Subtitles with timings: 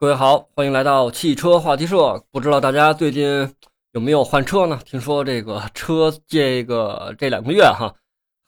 [0.00, 2.24] 各位好，欢迎来到汽车话题社。
[2.30, 3.54] 不知道大家最近
[3.92, 4.80] 有没有换车呢？
[4.86, 7.94] 听说这个车这个这两个月哈，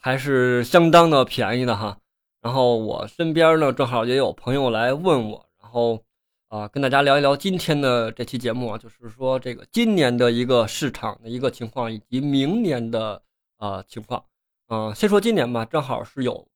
[0.00, 1.99] 还是相当的便宜的哈。
[2.41, 6.03] 然后我身边呢，正好也有朋友来问我，然后
[6.49, 13.21] 啊，跟大家聊一聊今天的这期节目啊，就是说这个今年的一个市场的一个情况，以及明年的
[13.58, 14.25] 啊情况。
[14.71, 16.49] 嗯，先说今年吧，正好是有，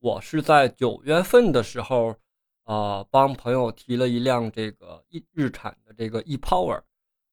[0.00, 2.16] 我是在九月份的时候。
[2.70, 6.80] 啊，帮朋友提了一辆这个一日产的这个 ePower，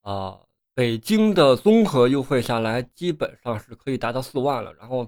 [0.01, 0.39] 啊，
[0.73, 4.73] 北京的综合优惠下来，基本上是可以达到四万了。
[4.73, 5.07] 然后，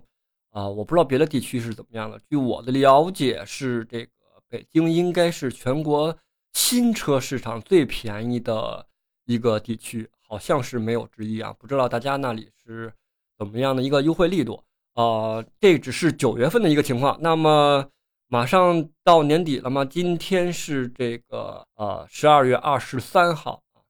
[0.52, 2.22] 啊，我不知道别的地区是怎么样的。
[2.30, 4.12] 据我的了解，是这个
[4.48, 6.16] 北京应该是全国
[6.54, 8.86] 新车市场最便宜的
[9.26, 11.52] 一个地区，好像是没有之一啊。
[11.58, 12.94] 不知道大家那里是
[13.36, 14.64] 怎么样的一个优惠力度？
[14.94, 17.18] 啊，这只是九月份的一个情况。
[17.20, 17.90] 那么。
[18.32, 19.84] 马上到年底了吗？
[19.84, 23.82] 今天是这个呃十二月二十三号啊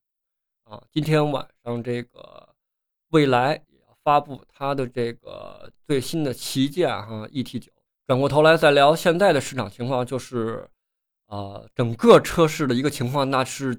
[0.63, 2.47] 啊，今天晚上这个
[3.09, 7.69] 蔚来也要发布它的这个最新的旗舰哈 ET 九。
[8.07, 10.65] 转过头来再聊现在的市场情况，就是
[11.25, 13.75] 啊整个车市的一个情况，那是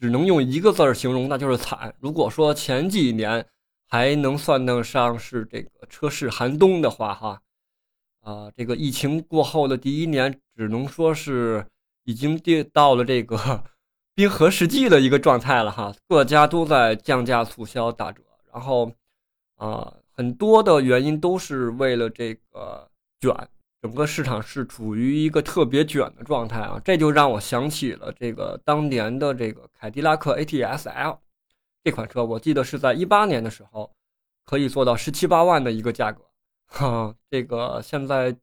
[0.00, 1.94] 只能用一个字儿形容，那就是惨。
[2.00, 3.46] 如果说前几年
[3.86, 7.42] 还能算得上是这个车市寒冬的话哈。
[8.22, 11.66] 啊，这个疫情过后的第一年，只能说是
[12.04, 13.64] 已经跌到了这个
[14.14, 15.92] 冰河世纪的一个状态了哈。
[16.08, 18.92] 各家都在降价促销打折，然后
[19.56, 22.88] 啊，很多的原因都是为了这个
[23.20, 23.34] 卷，
[23.80, 26.80] 整个市场是处于一个特别卷的状态啊。
[26.84, 31.18] 这就让我想起了这个当年的这个凯迪拉克 ATS-L
[31.82, 33.90] 这款车，我记得是在一八年的时候
[34.44, 36.22] 可以做到十七八万的一个价格。
[36.72, 38.34] 哈， 这个现在，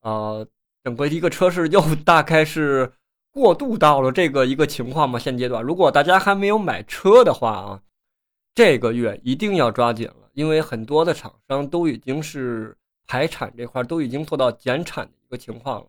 [0.00, 0.46] 呃，
[0.82, 2.90] 整个一个车市又 大概是
[3.30, 5.18] 过渡到了这个一个情况嘛。
[5.18, 7.82] 现阶段，如果大家还没有买车的话啊，
[8.54, 12.74] 这个月一定要抓紧了，因为很多的厂商都已经是
[13.06, 15.86] 排产这块都已经做到减产的一个情况了，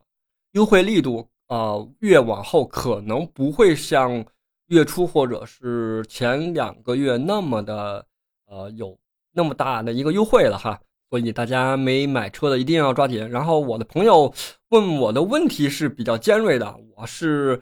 [0.51, 4.25] 优惠力度啊，越往后可能不会像
[4.67, 8.05] 月初或者是前两个月那么的
[8.47, 8.97] 呃有
[9.31, 10.79] 那么大的一个优惠了哈。
[11.09, 13.29] 所以大家没买车的一定要抓紧。
[13.29, 14.33] 然后我的朋友
[14.69, 17.61] 问我的问题是比较尖锐的，我是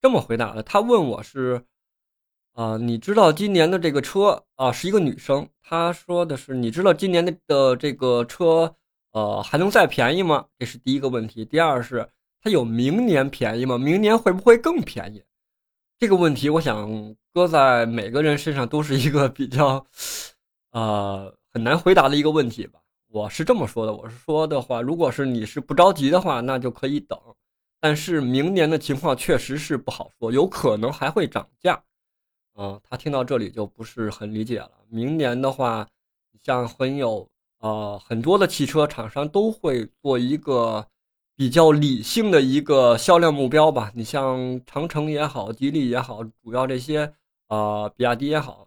[0.00, 0.62] 这么回答的。
[0.62, 1.62] 他问我是，
[2.52, 5.48] 啊，你知道今年的这个车啊，是一个女生。
[5.68, 8.74] 她说的是，你知道今年的的这个车，
[9.12, 10.46] 呃，还能再便宜吗？
[10.58, 11.44] 这是第一个问题。
[11.44, 12.08] 第二是，
[12.40, 13.76] 它有明年便宜吗？
[13.76, 15.22] 明年会不会更便宜？
[15.98, 19.84] 这个问题，我想搁在每个人身上都是一个比较，
[20.70, 22.78] 呃，很难回答的一个问题吧。
[23.08, 27.18] 我是这么说的，我是说的话，如果是你是不着急的话，那就可以等。
[27.80, 31.80] 但是明年的情况确实是不好说，有可能还会涨价。
[32.56, 34.70] 嗯，他听到这里就不是很理解了。
[34.88, 35.86] 明年的话，
[36.42, 37.28] 像很有
[37.60, 40.86] 呃很多的汽车厂商都会做一个
[41.36, 43.92] 比较理性的一个销量目标吧。
[43.94, 47.14] 你像长城也好，吉利也好，主要这些
[47.46, 48.65] 啊，比亚迪也好。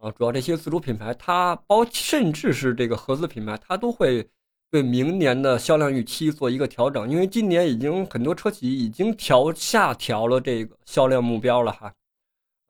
[0.00, 4.26] 啊，主要这些自主品牌，它包甚至是这个合资品牌，它都会
[4.70, 11.92] 对明年的销量预期做一个调整，因为今年已经很多车企已经调下调了这个销量目标了哈。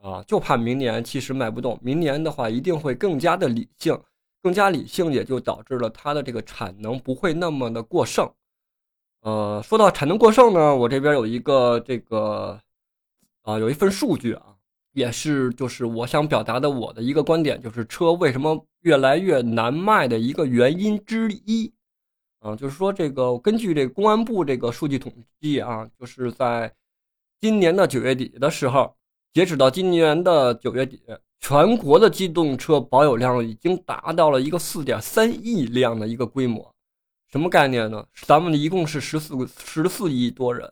[0.03, 3.97] 啊，就怕明年其实卖不动，明年的话一定会更加的理性，
[4.43, 8.29] 更加理性也就导致了它的这个产能不会那么的过剩。
[9.21, 12.59] 呃，说到产能过剩呢，我这边有一个这个
[13.43, 14.57] 啊，有一份数据啊。
[14.93, 21.73] 也是，就是我想表达的我的一个观点，就是车为什么越来越难卖的一个原因之一，
[22.41, 26.73] 啊，就是说这个根据这公安部这个数据统计啊，就是在
[27.41, 28.97] 今年的九月底的时候，
[29.33, 31.01] 截止到今年的九月底，
[31.39, 36.75] 全国的机动车保有量已经达到了一个四点三亿辆的一个规模，
[37.31, 38.05] 什么概念呢？
[38.27, 40.71] 咱们一共是十四十四亿多人，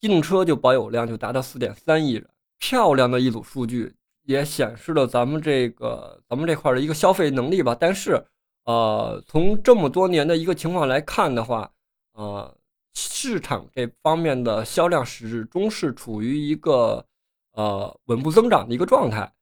[0.00, 2.28] 机动车就保有量就达到四点三亿人。
[2.58, 3.94] 漂亮的一组数据，
[4.24, 7.76] 也显示了咱们这个咱们这块的一个消费能力吧。
[7.78, 8.22] 但是，
[8.64, 11.70] 呃，从这么多年的一个情况来看的话，
[12.12, 12.54] 呃，
[12.94, 17.04] 市场这方面的销量始终是处于一个
[17.52, 19.32] 呃稳步增长的一个状态。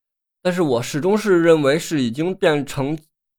[0.43, 2.97] 但是我始终是认为是已经变成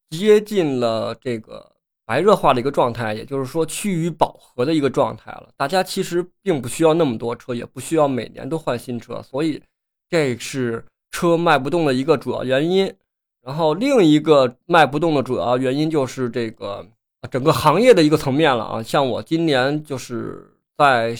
[0.10, 1.77] 接近了这个。
[2.08, 5.50] 白热化的一个状态，也就是说趋于饱和的一个状态了。
[5.58, 9.62] 大家其实并不需要那么多车，也不需要每年都换新车，所以
[10.10, 12.92] 这是车卖不动的一个主要原因。
[13.44, 16.86] 然后另一个卖不动的主要原因就是这个
[17.30, 18.82] 整个行业的一个层面了啊。
[18.82, 21.14] 像我今年就是在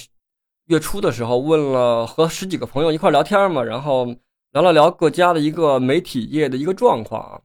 [0.68, 4.06] 月初的时候问了和十几个朋友一块聊天嘛，然后
[4.54, 7.42] 聊了聊各家的一个媒体业的一个状况啊，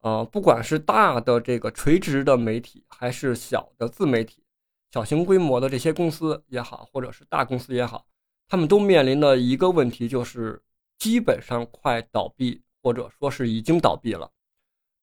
[0.00, 4.42] 呃，不管是大的这个垂直的媒体，还是小的自媒体、
[4.90, 8.06] 小型规模的这些公司也好，或者是大公司也好，
[8.48, 10.60] 他们都面临的一个问题就是
[10.98, 14.30] 基本上快倒闭，或者说是已经倒闭了。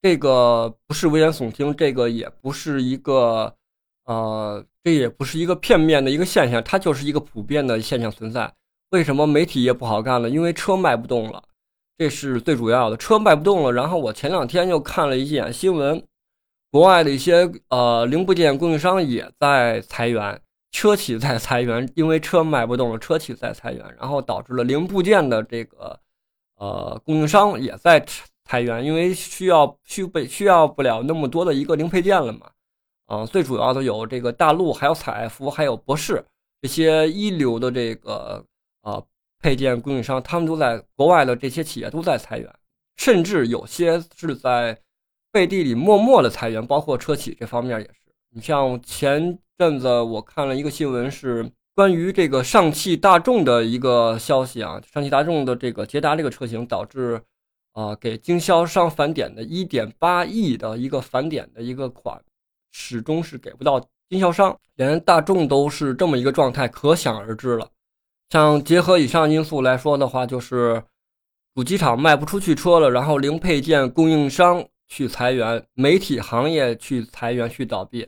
[0.02, 3.56] 这个不是危言耸听，这个也不是一个。
[4.06, 8.50] 呃，这也不是一个片面的一个现象，它就是一个普遍的现象存在。
[8.92, 10.30] 为什么媒体业不好干了？
[10.30, 11.44] 因为车卖不动了，
[11.98, 12.98] 这是最主要的。
[12.98, 16.04] 车卖不动了，然后我前两天又看了一眼新闻，
[16.72, 20.40] 国外的一些呃零部件供应商也在裁员，
[20.72, 26.00] 车企在裁员，因为车卖不动了，车企在裁员，然后导致了零部件的这个
[26.58, 28.06] 呃供应商也在
[28.46, 32.50] 裁员，因为需要需不需要不了那么多的一个零配件了嘛。
[33.08, 36.22] 啊，最主要的有这个大陆，还有采埃孚，还有博世
[36.62, 38.44] 这些一流的这个
[38.82, 39.02] 啊
[39.40, 42.54] 配件供应商，他们都在国外的这些企业都在裁员，
[42.98, 44.80] 甚至有些是在
[45.32, 47.94] 背地里默默的裁员，包括车企这方面也是。
[48.34, 57.22] 你像前阵子我看了一个新闻，是关于这个上汽大众的一个消息啊，上汽大众的这个捷达这个车型导致
[57.74, 62.22] 啊给经销商返点的1.8亿的一个返点的一个款。
[62.70, 67.68] 始终是给不到经销商，连大众都是这么一个状态，可想而知了。
[68.30, 70.84] 像结合以上因素来说的话，就是
[71.56, 78.08] 主机厂卖不出去车了，然后零配件供应商去裁员，媒体行业去裁员去倒闭。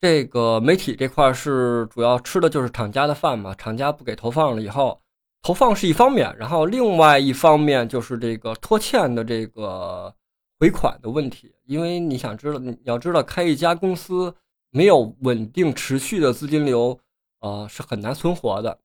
[0.00, 5.00] 这个媒体这块是主要吃的就是厂家的饭嘛，厂家不给投放了以后，
[5.42, 10.14] 投放是一方面，然后另外一方面就是这个拖欠的这个。
[10.60, 14.32] 回款的问题，因为你想知道，你要知道，开一家公司
[14.70, 16.96] 没有稳定持续的资金流，
[17.40, 18.78] 呃，是很难存活的。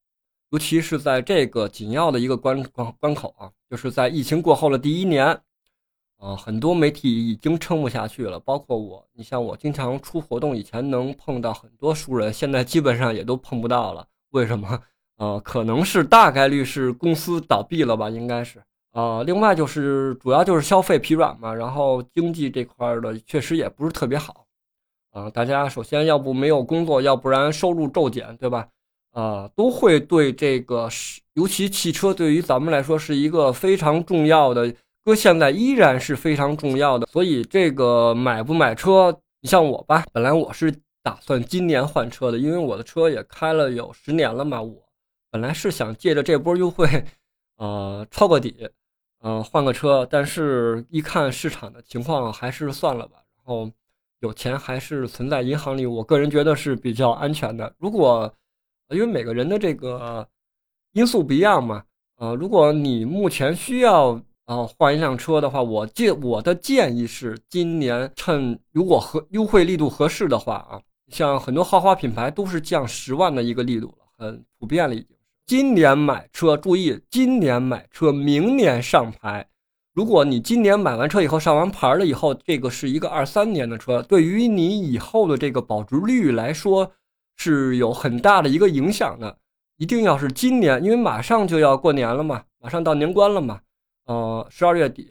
[0.50, 5.28] 尤其是在这个紧要的一个关关关口啊，就是在疫情过后的第一年，
[6.18, 9.06] 啊，很多媒体已经撑不下去了，包括我。
[9.14, 14.08] 你像我经常出活动，以前能碰到很多熟人，现在基本上也都碰不到了。
[14.30, 14.82] 为什么？
[15.18, 18.64] 呃，可能是大概率是公司倒闭了吧，应该是。
[18.92, 24.46] 啊，另外就是主要就是消费疲软嘛，然后经济这块的确实也不是特别好，
[25.12, 28.68] 啊，大家首先要不没有工作，要不然收入骤减，对吧？
[29.18, 30.88] 啊，都会对这个，
[31.34, 34.72] 尤其汽车对于咱们来说是一个非常重要的，
[35.04, 37.08] 搁现在依然是非常重要的。
[37.08, 40.72] 所以这个买不买车，你像我吧，本来我是
[41.02, 44.84] 打算今年换车的，因为我的车也开了有十年了嘛，我
[45.32, 46.88] 本来是想借着这波优惠，
[47.58, 48.70] 呃，抄个底。
[49.24, 53.16] 嗯，换个车，但是一看市场的情况，还是算了吧。
[53.36, 53.68] 然后
[54.20, 57.74] 有钱还是存在银行里，我个人觉得是比较安全的。
[57.80, 58.32] 如果
[58.90, 60.28] 因为每个人的这个
[60.94, 61.84] 因素不一样嘛，
[62.18, 75.16] 呃，如果你目前需要呃换一辆车的话，我建我的建议是，今年趁如果合优惠力度合适的话啊，像很多豪华品牌都是降十万的一个力度了，很普遍了已经。
[75.46, 79.48] 今年买车，注意，今年买车，明年上牌。
[79.94, 86.92] 如果你今年买完车以后上完牌了以后，这个是一个二三年的车，对于你以后的这个保值率来说
[87.38, 89.38] 是有很大的一个影响的。
[89.78, 93.62] 一定要是今年，因为马上就要过年了嘛，马上到年关了嘛，
[94.06, 95.10] 呃，十二月底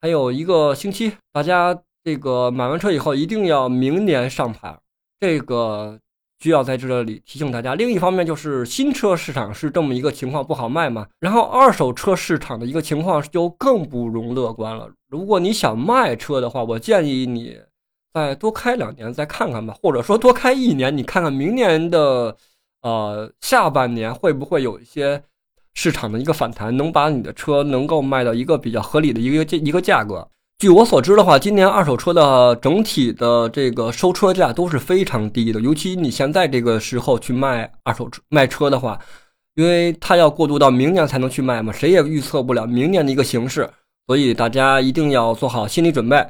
[0.00, 4.76] 还有一个星期，大家这个买完车以后一定要明年上牌，
[5.20, 5.98] 这个。
[6.42, 11.06] 需要在这里提醒大家，另一方面就是新车市场是这么一个情况，不好卖嘛。
[11.20, 14.90] 然后二手车市场的一个情况就更不容乐观了。
[15.06, 17.56] 如果你想卖车的话，我建议你
[18.14, 22.36] 再多开两年再看看吧，或者说多开一年，你看看明年的
[22.82, 25.22] 呃下半年会不会有一些
[25.74, 30.28] 市场的一个反弹，能把你的车能够卖到一个比较合理的一个一个价格。
[30.58, 39.00] 据我所知的话，今年二手车的整体的这个收车价都是非常低的，尤其你现在这个时候去卖二手车卖车的话，
[39.54, 43.68] 因为它要过渡到明年才能去卖嘛，谁也预测不了明年的一个形势，
[44.06, 46.24] 所以大家一定要做好心理准备。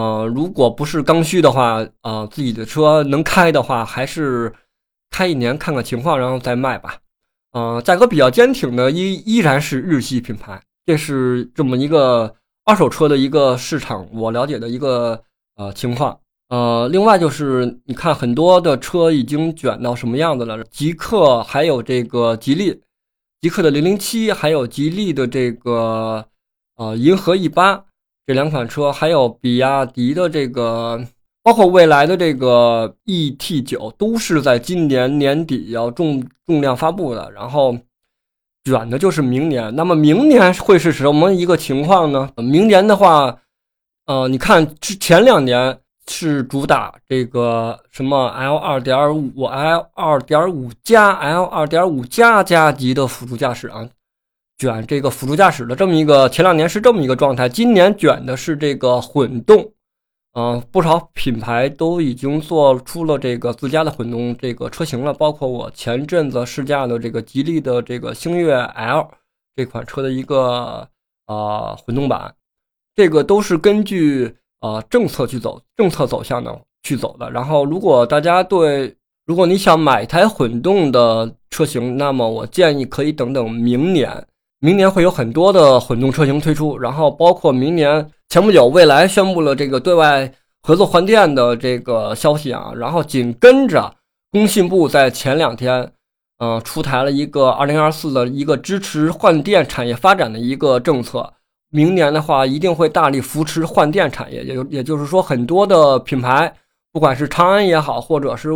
[0.00, 4.50] 呃，如果不是刚需的话，呃，自己的车能开的话，还是
[5.10, 6.96] 开一年看看情况，然后再卖吧。
[7.52, 12.34] 呃，价格比较坚挺的依依然是日系品牌，这是这么一个。
[12.62, 15.20] 二手车的一个市场，我了解的一个
[15.56, 20.62] 呃情况，呃，另外就是你看很多的车已经卷到什么样子了？
[20.70, 22.80] 极客还有这个吉利，
[23.40, 26.24] 极客的零零七，还有吉利的这个
[26.76, 27.82] 呃银河 E 八
[28.30, 31.04] 这两款车，还有比亚迪的这个
[31.42, 37.76] 包括未来的这个 ET 九都是在今年年底要重重量发布的，然后
[38.62, 39.74] 卷的就是明年。
[39.74, 42.30] 那么明年会是什么一个情况呢？
[42.36, 43.36] 明年的话，
[44.06, 53.88] 呃，你看之前两年是主打这个什么 L 二点五、L 二点五加、L 二点五加加级的辅助驾驶啊，
[54.60, 59.72] 卷这个辅助驾驶的这么一个，前两年是这么一个状态，今年卷的是这个混动。
[60.34, 69.10] 嗯，不少品牌都已经做出了这个自家的混动这个车型了，包括我前阵子试驾的这个吉利的这个星越 L
[69.56, 70.86] 这款车的一个
[71.24, 72.34] 啊混动版，
[72.94, 77.30] 这个都是根据啊政策去走，政策走向的去走的。
[77.30, 84.24] 然后，如果大家对，如果你想买一台混动的车型，那么我建议可以等等明年，
[84.60, 88.10] 明年会有很多的混动车型推出，然后包括明年。
[88.32, 93.92] 前不久，蔚来宣布了这个对外合作换电的这个消息啊，然后紧跟着
[94.30, 95.90] 工信部在前两天，
[96.38, 101.32] 呃，出台了一个二零二四的一个支持换电产业发展的一个政策。
[101.70, 106.54] 明年的话，一定会大力扶持换电产业，也就也就是说，很多的品牌，
[106.92, 108.50] 不管是长安也好，或者是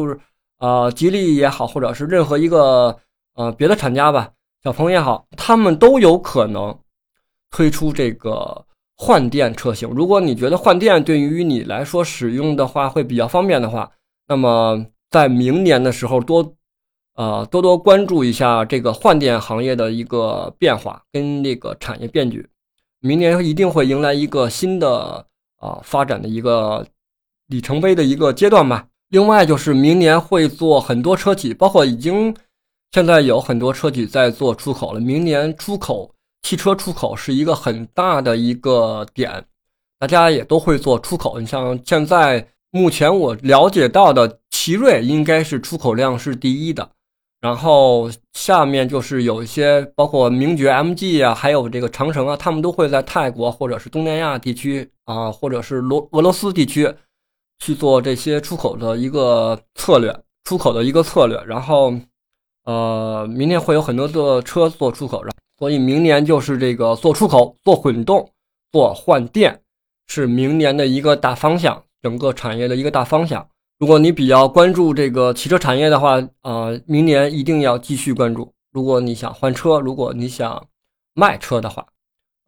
[0.61, 2.96] 呃吉利也好，或者是任何一个
[3.34, 4.30] 呃别的厂家吧，
[4.64, 6.76] 小鹏也好，他们都有可能
[7.50, 8.66] 推出这个。
[8.97, 13.90] 换电车型，如果你觉得换电对于你来说使用的话会比较方便的话，
[14.28, 16.54] 那么在明年的时候多，
[17.16, 22.49] 呃多多关注一下这个换电行业的一个变化跟那个产业变局，
[23.00, 26.87] 明年一定会迎来一个新的啊发展的一个
[27.49, 28.87] 里程碑的一个阶段吧。
[29.09, 32.33] 另外就是明年会做很多车企，包括已经
[32.94, 36.14] 现在有很多车企在做出口了，明年出口。
[36.42, 39.44] 汽车出口是一个很大的一个点，
[39.98, 41.40] 大家也都会做出口。
[41.40, 46.88] 你像现在目前我了解到的，奇瑞应该是出口量是第一的，
[47.40, 56.94] 然后下面就是有一些包括名爵 MG 啊，还有这个长城啊，他们都会在泰国或者是东南亚地区啊，或者是罗俄罗斯地区
[57.58, 61.42] 去做这些出口的一个策略，出口的一个策略。
[61.44, 61.92] 然后，
[62.64, 65.25] 呃，明年会有很多的车做出口。
[65.56, 68.28] 所以明年就是这个做出口、做混动、
[68.73, 69.61] 做换电，
[70.09, 73.47] 是明年的一个大方向，整个产业的一个大方向。
[73.78, 78.52] 如果你比较关注这个汽车产业的话，呃，明年一定要继续关注。
[78.73, 80.66] 如果你想换车，如果你想
[81.14, 81.87] 卖车的话，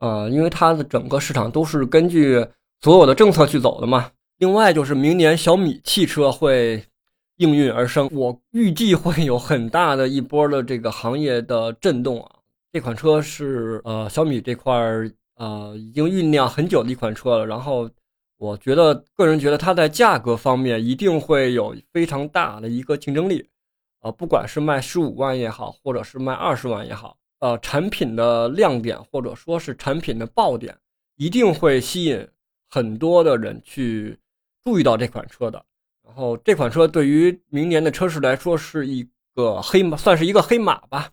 [0.01, 2.45] 呃，因为它的整个市场都是根据
[2.81, 4.11] 所有的政策去走的嘛。
[4.39, 6.85] 另外就是明年小米汽车会
[7.37, 12.37] 应运而生，我预计会有很大的一波的这个行业的震动啊。
[12.73, 17.89] 这款车是呃小米这块儿呃已经酝酿很久的一款车了，然后
[18.39, 23.47] 我觉得个人觉得它在价格方面一定会有非常大的一个竞争力，
[24.01, 30.75] 呃不管是卖十五万也好，或者是卖二十万也好，呃产品的亮点或者说是产品的爆点，
[31.17, 32.27] 一定会吸引
[32.69, 34.19] 很多的人去
[34.65, 35.63] 注意到这款车的。
[36.07, 41.11] 然后这款车对于明年的车市来说是一个黑马，算是一个黑马吧。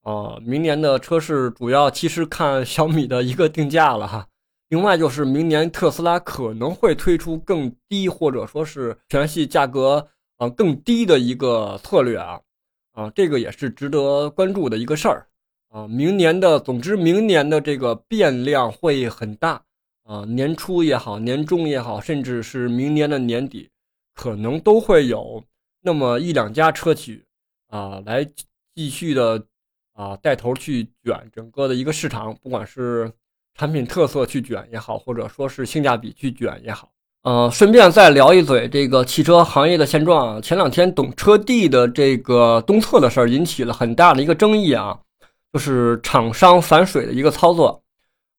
[0.00, 4.26] 啊，明年的车市主要其实看小米的一个定价了哈。
[4.70, 10.08] 另外就是明年特斯拉可能会推出更低或者说是全系价格
[10.38, 12.40] 啊更低的一个策略啊
[12.94, 15.26] 啊，这个也是值得关注的一个事儿
[15.68, 15.86] 啊。
[15.86, 19.62] 明年的，总之明年的这个变量会很大
[20.04, 23.68] 啊，年初也好，年终也好，甚至是明年的年底，
[24.14, 25.42] 可能都会有
[25.80, 27.24] 那么一两家车企
[27.68, 28.24] 啊来
[28.74, 29.44] 继续的。
[29.94, 33.12] 啊，带头去卷整个的一个市场，不管是
[33.54, 36.90] 产品特色去卷也好，或者说是性价比去卷也好。
[37.24, 40.40] 呃，顺便再聊一嘴这个汽车行业的现状啊。
[40.40, 44.98] 前两天懂车帝的这个东侧的事儿引起了很大的一个争议啊，
[45.52, 47.84] 就是厂商反水的一个操作。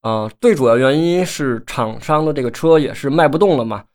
[0.01, 3.85] 啊，最主要原因是厂商的这个车也是卖不动了嘛，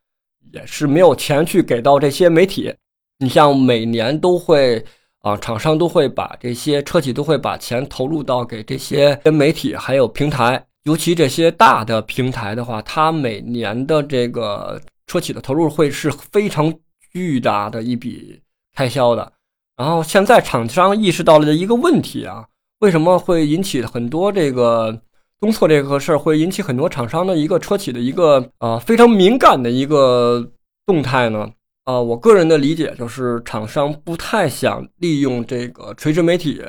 [0.52, 2.75] 也是没有钱去给到这些媒体。
[3.18, 4.85] 你像每年都会。
[5.23, 16.73] 啊，厂商都会把这些车企都会把钱投入到给这些媒体还有平台，尤其这些大的平台的话，它每年的这个车企的投入会是非常
[17.12, 18.40] 巨大的一笔
[18.76, 19.33] 开销的。
[19.76, 22.47] 然后现在厂商意识到了一个问题啊，
[22.78, 25.02] 为什么会引起很多这个
[25.40, 30.50] 东侧这个事儿会引起很多厂商的一个车企的一个啊非常敏感的一个
[30.85, 31.50] 动态呢？
[31.85, 36.62] 啊，我个人的理解就是，厂商不太想利用这个垂直媒体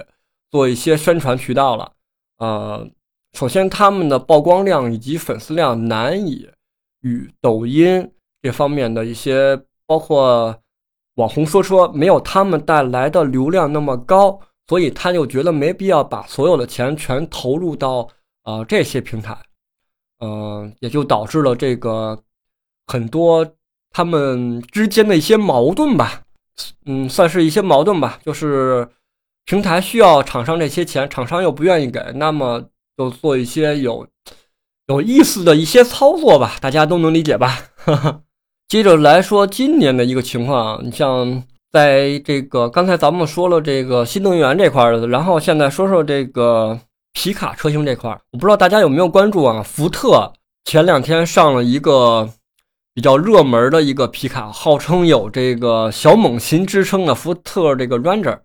[0.49, 1.91] 做一些宣传渠道了。
[2.37, 2.81] 啊，
[3.33, 6.47] 首先他们的曝光量以及粉丝量难以
[7.01, 8.09] 与抖音
[8.41, 10.55] 这方面的一些，包括
[11.15, 18.07] 网红说车没有他们带来的流量那么高，所以他就觉得没必要把所有的钱全投入到
[18.49, 19.37] 呃这些平台，
[20.19, 22.19] 嗯，也就导致了这个
[22.87, 23.45] 很多
[23.91, 26.23] 他们之间的一些矛盾吧，
[26.85, 28.89] 嗯，算是一些矛盾吧，就是
[29.45, 32.63] 平台需要厂商这些钱，厂商又不愿意给，那么
[32.97, 34.07] 就做一些有
[34.87, 37.59] 有意思的一些操作吧，大家都能理解吧。
[38.67, 46.79] 接着来说今年的一个情况，你像在这个刚才咱们说了这个新能源这块的，然后现在说说这个
[47.13, 49.61] 皮卡车型这块，我不知道大家有没有关注啊？
[49.61, 50.33] 福特
[50.65, 52.29] 前两天上了一个
[52.93, 58.39] 比较热门的一个皮卡，号称有这个小猛禽之称的福特这个 Ranger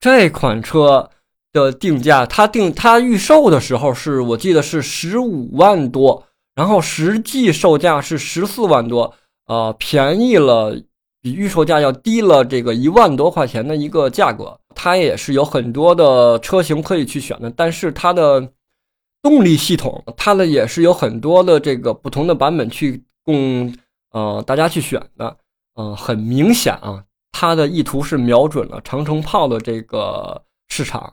[0.00, 1.10] 这款车
[1.52, 6.24] 的定价，它定它预售的时候是我记得是十五万多，
[6.54, 9.14] 然后实际售价是十四万多。
[9.46, 10.80] 呃，便宜了，
[11.22, 18.50] 比预售价要低了这个一万多块钱的一个价格，它也是有很多的车型可以去选的，但是它的
[19.20, 23.74] 动力系统，它的也是有很多的这个不同的版本去供
[24.12, 25.36] 呃大家去选的，
[25.74, 31.12] 嗯，很明显啊，它的意图是瞄准了长城炮的这个市场，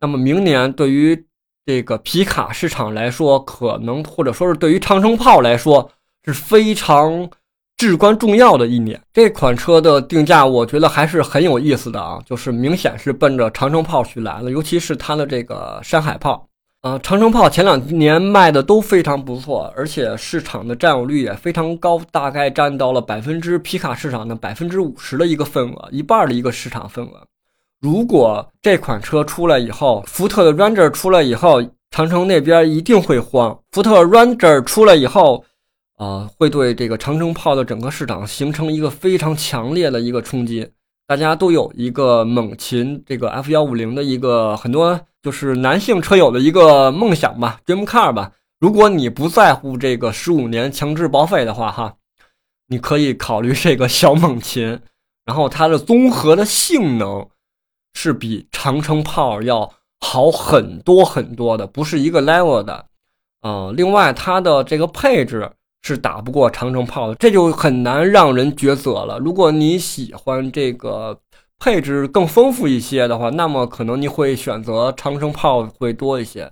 [0.00, 1.26] 那么明年对于
[1.64, 5.92] 这个皮卡市场来说，可能或者说是对于长城炮来说
[6.24, 7.30] 是非常。
[7.76, 16.46] 至关重要的一年，这款车的定价我觉得还是很有意思的啊，就是明显是奔着长城炮去来了，尤其是它的这个山海炮，
[16.82, 27.26] 呃，长城炮前两年卖的都非常不错，而且市场的占有率也非常高，大概占到了百分之皮卡市场的百分之五十的一个份额，一半的一个市场份额。
[27.80, 33.58] 如果这款车出来以后，福特的 Ranger 出来以后，长城那边一定会慌。
[33.72, 35.44] 福特 Ranger 出来以后。
[35.96, 40.68] 啊，会对这个长城炮的整个市场形成一个非常强烈的一个冲击。
[41.06, 48.32] 大家都有一个猛禽这个 F 幺五零的一个很多就是男性车友的一个梦想吧，Dream Car 吧。
[48.58, 51.94] 如果你不在乎这个十五年强制报废的话，哈，
[52.68, 54.80] 你可以考虑这个小猛禽。
[55.26, 57.28] 然后它的综合的性能
[57.92, 62.86] 是比长城炮要好很多很多的，不是一个 level 的。
[63.42, 65.52] 啊，另外它的这个配置。
[65.86, 69.18] 是打不过长城炮的，这就很难让人抉择了。
[69.18, 71.20] 如果你喜欢这个
[71.58, 76.50] 配置更丰富一些的话，那么可能你会选择长城炮会多一些。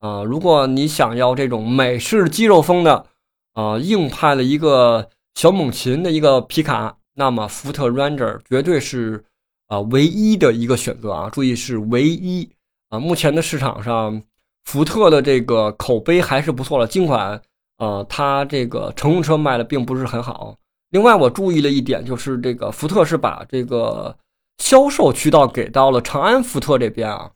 [0.00, 3.06] 啊，如果你想要这种美式肌肉风的，
[3.54, 9.24] 啊硬派的一个小猛禽的一个皮卡，那么福特 Ranger 绝对是
[9.68, 11.30] 啊唯一的一个选择啊！
[11.32, 12.50] 注意是唯一
[12.90, 12.98] 啊！
[12.98, 14.22] 目前的市场上，
[14.64, 17.40] 福特的这个口碑还是不错的，尽管。
[17.78, 20.56] 呃，它这个乘用车卖的并不是很好。
[20.90, 24.16] 另外，我注意了一点，就是这个福特是把这个
[24.58, 27.30] 销售渠道给到了长安福特这边啊，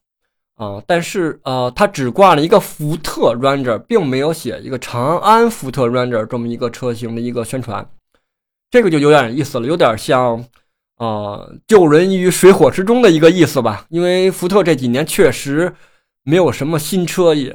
[0.55, 7.87] 啊，但是呃，它只挂了一个福特 Ranger，并没有写一个长安福特 Ranger 这么一个车型的一个宣传，
[8.70, 10.42] 这个就有点意思了，有点像
[10.96, 13.85] 呃救人于水火之中的一个意思吧。
[13.90, 15.74] 因为福特这几年确实
[16.22, 17.55] 没有什么新车，也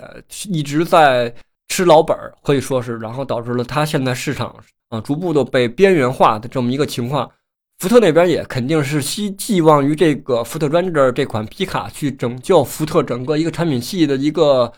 [0.50, 1.34] 一直在。
[1.68, 4.56] 吃老本儿可以说是，然后导致了它现在市场
[4.90, 7.30] 啊逐步的被边缘化的这么一个情况。
[7.80, 14.72] 福特那边也肯定是希寄望于这个福特 Ranger 这款皮卡去拯救福特整个一个产品系的一个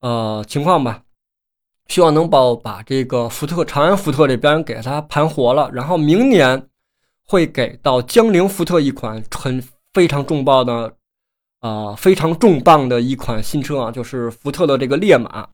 [0.00, 1.02] 呃情况吧，
[1.88, 6.66] 希望能把把这个福特长安福特这边给它盘活了，然后明年
[7.26, 10.94] 会给到江铃福特一款很非常重磅的
[11.60, 15.46] 啊非常重磅的一款新车啊，就是福特的这个烈马。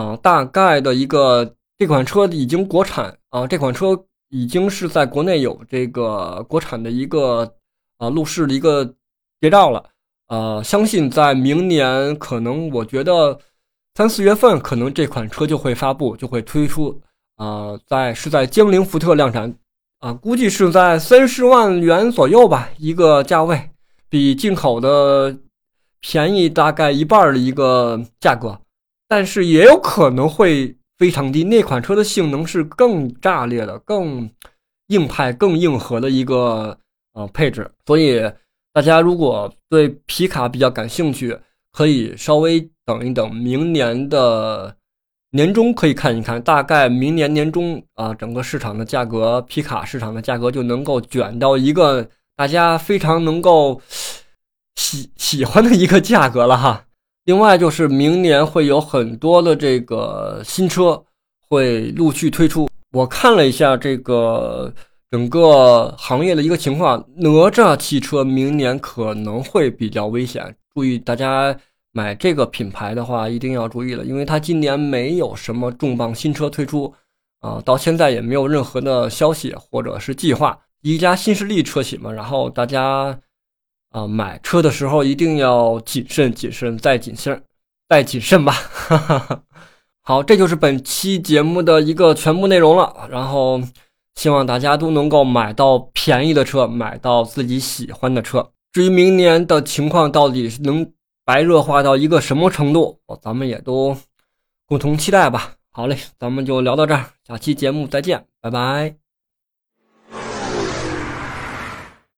[0.00, 3.88] 啊，大概的一个这款车已经国产啊，这款车
[4.30, 7.54] 已经是在国内有这个国产的一个
[7.98, 8.94] 啊路试的一个
[9.38, 9.84] 谍照了。
[10.28, 13.38] 呃，相信在明年可能，我觉得
[13.94, 16.98] 三四月份可能这款车就会发布，就会推出。
[17.36, 19.54] 啊，在是在江铃福特量产，
[19.98, 23.70] 啊，估计是在三十万元左右吧，一个价位，
[24.08, 25.36] 比进口的
[26.00, 28.58] 便宜大概一半的一个价格。
[29.10, 34.30] 但是也有可能会非常低，那款车的性能是更炸裂的、更
[34.86, 36.78] 硬派、更硬核的一个
[37.14, 38.22] 呃配置，所以
[38.72, 41.36] 大家如果对皮卡比较感兴趣，
[41.72, 44.76] 可以稍微等一等，明年的
[45.32, 53.82] 年终可以看一看，大概明年年中啊，整个市场的价格，皮卡市场的价格就能够卷到一个大家非常能够
[54.76, 56.84] 喜喜欢的一个价格了哈。
[57.24, 61.00] 另外就是明年会有很多的这个新车
[61.48, 64.72] 会陆续推出，我看了一下这个
[65.10, 71.54] 整个行业的一个情况，哪吒汽车明年可能会比较危险，注意大家
[71.92, 76.92] 买这个品牌的话一定要注意了，因为它今年没有什么重磅新车推出，
[77.40, 83.18] 啊，到现在也没有任何的消息或者是计划，一家新势力车企嘛，然后大家
[83.90, 87.42] 啊买车的时候一定要谨慎、谨慎再谨慎。
[87.88, 88.54] 再谨慎吧，
[90.02, 93.08] 好，这就是本期节目的一个全部内容了。
[93.10, 93.60] 然后
[94.14, 98.48] 希望大家都能够买到便宜的车，买到自己喜欢的车。
[98.72, 100.88] 至于明年的情况到底能
[101.24, 103.96] 白热化到一个什么程度，咱们也都
[104.66, 105.54] 共同期待吧。
[105.72, 108.99] 好嘞，咱们就聊到这儿，下期节目再见，拜拜。